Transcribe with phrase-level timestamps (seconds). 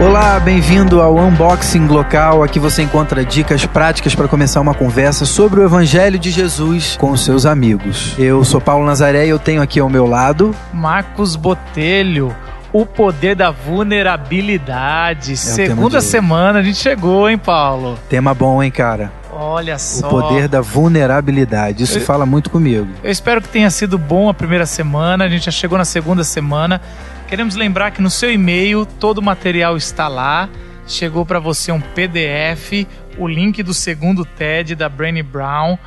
[0.00, 2.42] Olá, bem-vindo ao Unboxing Local.
[2.42, 7.10] Aqui você encontra dicas práticas para começar uma conversa sobre o Evangelho de Jesus com
[7.10, 8.14] os seus amigos.
[8.18, 12.34] Eu sou Paulo Nazaré e eu tenho aqui ao meu lado Marcos Botelho.
[12.72, 15.36] O poder da vulnerabilidade.
[15.36, 17.98] Segunda semana a gente chegou, hein, Paulo?
[18.08, 19.12] Tema bom, hein, cara?
[19.30, 20.06] Olha só.
[20.06, 21.82] O poder da vulnerabilidade.
[21.82, 22.88] Isso eu, fala muito comigo.
[23.02, 25.24] Eu espero que tenha sido bom a primeira semana.
[25.24, 26.80] A gente já chegou na segunda semana.
[27.30, 30.48] Queremos lembrar que no seu e-mail todo o material está lá.
[30.84, 35.78] Chegou para você um PDF, o link do segundo TED da Brené Brown,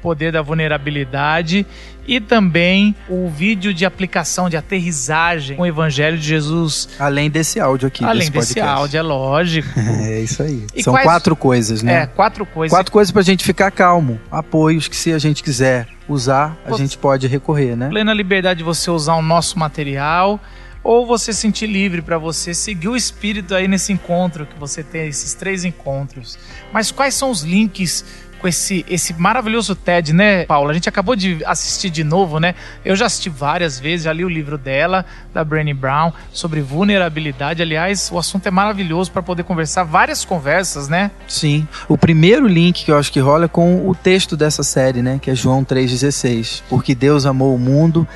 [0.00, 1.66] Poder da Vulnerabilidade,
[2.06, 6.88] e também o vídeo de aplicação, de aterrissagem com o Evangelho de Jesus.
[7.00, 8.04] Além desse áudio aqui.
[8.04, 9.68] Além desse, desse áudio, é lógico.
[9.76, 10.64] é isso aí.
[10.72, 11.04] E São quais...
[11.04, 12.02] quatro coisas, né?
[12.02, 12.72] É, quatro coisas.
[12.72, 14.20] Quatro coisas pra gente ficar calmo.
[14.30, 17.88] Apoios que se a gente quiser usar, a gente pode recorrer, né?
[17.88, 20.40] Plena liberdade de você usar o nosso material
[20.84, 25.08] ou você sentir livre para você seguir o espírito aí nesse encontro que você tem
[25.08, 26.38] esses três encontros.
[26.72, 28.04] Mas quais são os links
[28.40, 30.72] com esse, esse maravilhoso TED, né, Paula?
[30.72, 32.56] A gente acabou de assistir de novo, né?
[32.84, 37.62] Eu já assisti várias vezes, já li o livro dela, da Brené Brown, sobre vulnerabilidade.
[37.62, 41.12] Aliás, o assunto é maravilhoso para poder conversar várias conversas, né?
[41.28, 41.66] Sim.
[41.88, 45.20] O primeiro link que eu acho que rola é com o texto dessa série, né?
[45.22, 46.64] Que é João 3,16.
[46.68, 48.06] Porque Deus amou o mundo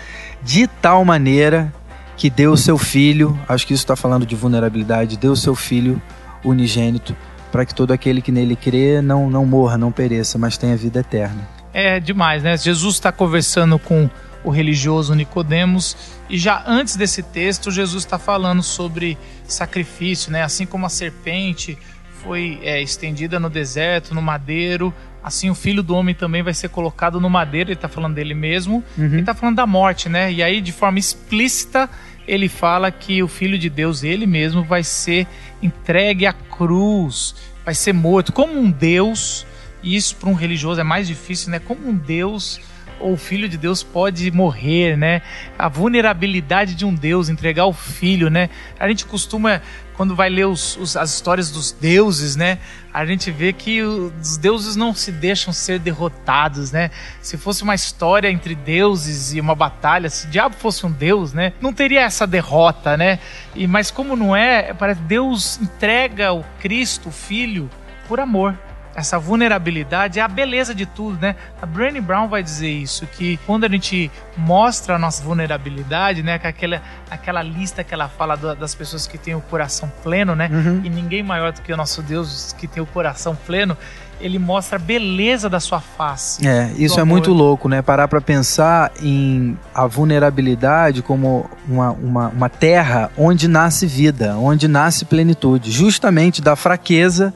[0.42, 1.72] de tal maneira
[2.16, 5.54] que deu o seu filho, acho que isso está falando de vulnerabilidade, deu o seu
[5.54, 6.00] filho
[6.44, 7.14] unigênito
[7.52, 11.00] para que todo aquele que nele crê não, não morra, não pereça, mas tenha vida
[11.00, 11.48] eterna.
[11.72, 12.56] É demais, né?
[12.56, 14.08] Jesus está conversando com
[14.42, 15.96] o religioso Nicodemos
[16.28, 20.42] e já antes desse texto Jesus está falando sobre sacrifício, né?
[20.42, 21.76] Assim como a serpente
[22.22, 24.92] foi é, estendida no deserto, no madeiro,
[25.26, 28.32] assim o filho do homem também vai ser colocado no madeiro, ele está falando dele
[28.32, 29.06] mesmo, uhum.
[29.06, 30.32] ele está falando da morte, né?
[30.32, 31.90] E aí, de forma explícita,
[32.28, 35.26] ele fala que o filho de Deus, ele mesmo, vai ser
[35.60, 37.34] entregue à cruz,
[37.64, 39.44] vai ser morto como um Deus.
[39.82, 41.58] E isso para um religioso é mais difícil, né?
[41.58, 42.60] Como um Deus
[43.00, 45.22] ou o filho de Deus pode morrer, né?
[45.58, 48.48] A vulnerabilidade de um Deus, entregar o filho, né?
[48.78, 49.60] A gente costuma,
[49.96, 52.58] quando vai ler os, os, as histórias dos deuses, né?
[52.92, 56.90] A gente vê que os deuses não se deixam ser derrotados, né?
[57.20, 61.32] Se fosse uma história entre deuses e uma batalha, se o diabo fosse um deus,
[61.32, 61.52] né?
[61.60, 63.18] Não teria essa derrota, né?
[63.54, 67.70] E, mas como não é, parece Deus entrega o Cristo, o Filho,
[68.08, 68.56] por amor
[68.96, 71.36] essa vulnerabilidade é a beleza de tudo, né?
[71.60, 76.38] A Brené Brown vai dizer isso, que quando a gente mostra a nossa vulnerabilidade, né?
[76.38, 80.48] Com aquela, aquela lista que ela fala das pessoas que têm o coração pleno, né?
[80.50, 80.80] Uhum.
[80.82, 83.76] E ninguém maior do que o nosso Deus que tem o coração pleno,
[84.18, 86.48] ele mostra a beleza da sua face.
[86.48, 87.82] É, isso é muito louco, né?
[87.82, 94.66] Parar para pensar em a vulnerabilidade como uma, uma, uma terra onde nasce vida, onde
[94.66, 97.34] nasce plenitude, justamente da fraqueza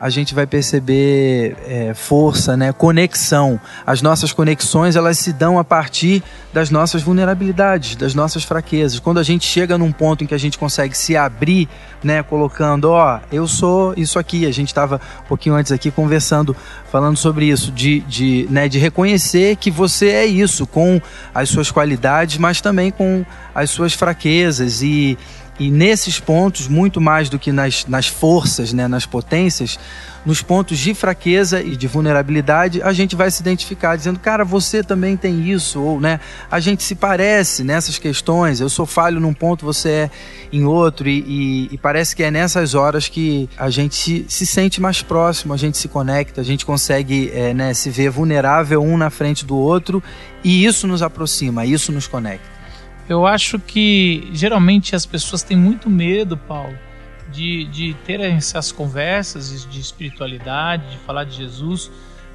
[0.00, 2.72] a gente vai perceber é, força, né?
[2.72, 3.58] conexão.
[3.86, 8.98] As nossas conexões elas se dão a partir das nossas vulnerabilidades, das nossas fraquezas.
[8.98, 11.68] Quando a gente chega num ponto em que a gente consegue se abrir,
[12.04, 12.22] né?
[12.22, 14.46] colocando, ó, eu sou isso aqui.
[14.46, 16.54] A gente estava um pouquinho antes aqui conversando,
[16.90, 18.68] falando sobre isso, de, de, né?
[18.68, 21.00] de reconhecer que você é isso, com
[21.34, 23.24] as suas qualidades, mas também com
[23.54, 25.16] as suas fraquezas e
[25.58, 29.78] e nesses pontos, muito mais do que nas, nas forças, né, nas potências,
[30.26, 34.82] nos pontos de fraqueza e de vulnerabilidade, a gente vai se identificar dizendo, cara, você
[34.82, 36.18] também tem isso, ou né,
[36.50, 40.10] a gente se parece nessas questões, eu sou falho num ponto, você é
[40.52, 44.44] em outro, e, e, e parece que é nessas horas que a gente se, se,
[44.44, 48.82] sente mais próximo, a gente se conecta, a gente consegue é, né, se ver vulnerável
[48.82, 50.02] um na frente do outro,
[50.42, 52.55] e isso nos aproxima, isso nos conecta.
[53.08, 56.76] Eu acho que geralmente as pessoas têm muito medo, Paulo,
[57.30, 61.90] de, de ter essas conversas de espiritualidade, de falar de Jesus,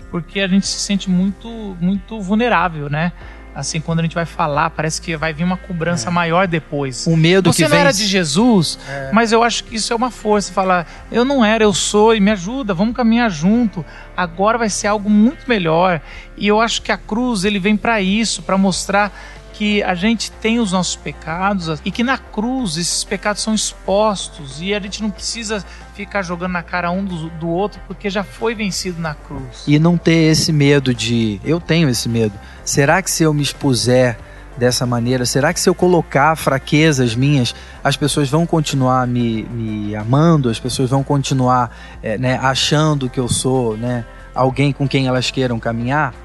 [0.10, 1.50] porque a gente se sente muito,
[1.80, 3.12] muito vulnerável, né?
[3.54, 6.12] Assim, quando a gente vai falar, parece que vai vir uma cobrança é.
[6.12, 7.06] maior depois.
[7.06, 7.80] O medo Você que não vem...
[7.82, 9.10] era de Jesus, é.
[9.12, 10.54] mas eu acho que isso é uma força.
[10.54, 13.84] Falar, eu não era, eu sou, e me ajuda, vamos caminhar junto.
[14.16, 16.00] Agora vai ser algo muito melhor.
[16.38, 19.12] E eu acho que a cruz, ele vem para isso, para mostrar
[19.62, 24.60] que a gente tem os nossos pecados e que na cruz esses pecados são expostos
[24.60, 25.64] e a gente não precisa
[25.94, 29.64] ficar jogando na cara um do, do outro porque já foi vencido na cruz.
[29.68, 31.40] E não ter esse medo de.
[31.46, 32.34] Eu tenho esse medo.
[32.66, 34.18] Será que se eu me expuser
[34.58, 35.28] dessa maneira?
[35.28, 37.54] Será que se eu colocar fraquezas minhas,
[37.84, 40.50] as pessoas vão continuar me, me amando?
[40.50, 41.70] As pessoas vão continuar
[42.02, 46.16] é, né, achando que eu sou né, alguém com quem elas queiram caminhar?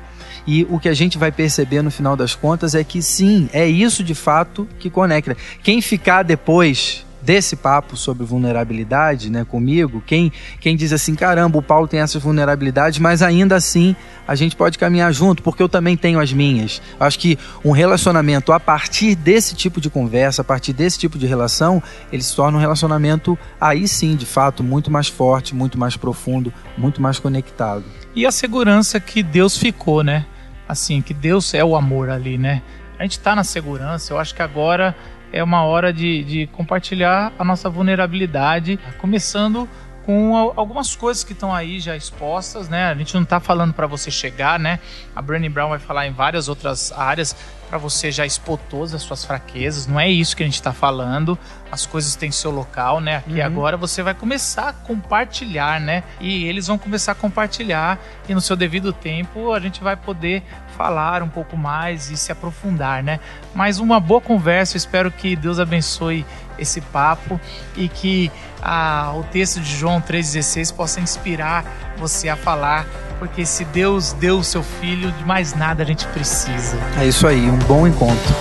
[0.47, 3.67] E o que a gente vai perceber no final das contas é que sim, é
[3.67, 5.37] isso de fato que conecta.
[5.63, 11.63] Quem ficar depois desse papo sobre vulnerabilidade, né, comigo, quem, quem diz assim, caramba, o
[11.63, 13.97] Paulo tem essas vulnerabilidades, mas ainda assim
[14.29, 16.81] a gente pode caminhar junto, porque eu também tenho as minhas.
[17.01, 21.27] Acho que um relacionamento a partir desse tipo de conversa, a partir desse tipo de
[21.27, 21.83] relação,
[22.13, 26.55] ele se torna um relacionamento aí sim, de fato, muito mais forte, muito mais profundo,
[26.79, 27.83] muito mais conectado.
[28.15, 30.25] E a segurança que Deus ficou, né?
[30.69, 32.63] Assim, que Deus é o amor ali, né?
[32.99, 34.97] A gente está na segurança, eu acho que agora
[35.33, 39.69] é uma hora de, de compartilhar a nossa vulnerabilidade, começando
[40.07, 42.87] com algumas coisas que estão aí já expostas, né?
[42.87, 44.79] A gente não está falando para você chegar, né?
[45.17, 47.35] A Brené Brown vai falar em várias outras áreas
[47.69, 49.89] para você já expor todas as suas fraquezas.
[49.89, 51.37] Não é isso que a gente está falando.
[51.73, 53.17] As coisas têm seu local, né?
[53.17, 53.45] Aqui uhum.
[53.45, 56.05] agora você vai começar a compartilhar, né?
[56.21, 57.99] E eles vão começar a compartilhar
[58.29, 60.45] e no seu devido tempo a gente vai poder
[60.77, 63.19] falar um pouco mais e se aprofundar, né?
[63.55, 64.77] Mas uma boa conversa.
[64.77, 66.25] espero que Deus abençoe
[66.59, 67.41] esse papo
[67.77, 68.31] e que
[68.63, 71.65] ah, o texto de João 3,16 possa inspirar
[71.97, 72.87] você a falar,
[73.19, 76.79] porque se Deus deu o seu filho, de mais nada a gente precisa.
[76.99, 78.35] É isso aí, um bom encontro.